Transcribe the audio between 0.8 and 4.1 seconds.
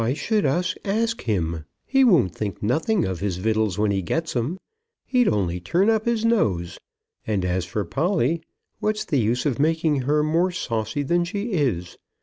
ask him? He won't think nothing of his vittels when he